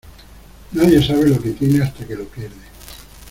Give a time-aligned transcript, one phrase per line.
[0.73, 2.55] Nadie sabe lo que tiene hasta que lo pierde.